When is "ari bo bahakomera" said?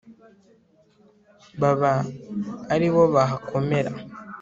2.73-3.91